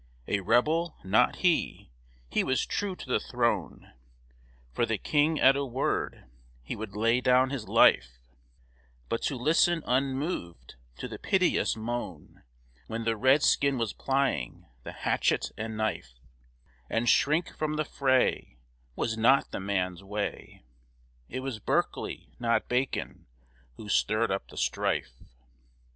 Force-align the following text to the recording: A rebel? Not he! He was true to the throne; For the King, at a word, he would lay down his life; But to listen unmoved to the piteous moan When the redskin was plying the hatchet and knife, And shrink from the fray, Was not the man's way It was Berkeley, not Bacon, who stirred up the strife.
A 0.27 0.39
rebel? 0.39 0.95
Not 1.03 1.35
he! 1.41 1.91
He 2.27 2.43
was 2.43 2.65
true 2.65 2.95
to 2.95 3.05
the 3.07 3.19
throne; 3.19 3.93
For 4.73 4.83
the 4.83 4.97
King, 4.97 5.39
at 5.39 5.55
a 5.55 5.63
word, 5.63 6.23
he 6.63 6.75
would 6.75 6.95
lay 6.95 7.21
down 7.21 7.51
his 7.51 7.67
life; 7.67 8.17
But 9.09 9.21
to 9.25 9.35
listen 9.37 9.83
unmoved 9.85 10.73
to 10.97 11.07
the 11.07 11.19
piteous 11.19 11.75
moan 11.75 12.41
When 12.87 13.03
the 13.03 13.15
redskin 13.15 13.77
was 13.77 13.93
plying 13.93 14.65
the 14.81 14.91
hatchet 14.91 15.51
and 15.55 15.77
knife, 15.77 16.15
And 16.89 17.07
shrink 17.07 17.55
from 17.55 17.75
the 17.75 17.85
fray, 17.85 18.57
Was 18.95 19.15
not 19.19 19.51
the 19.51 19.59
man's 19.59 20.03
way 20.03 20.63
It 21.29 21.41
was 21.41 21.59
Berkeley, 21.59 22.31
not 22.39 22.67
Bacon, 22.67 23.27
who 23.77 23.87
stirred 23.87 24.31
up 24.31 24.47
the 24.47 24.57
strife. 24.57 25.11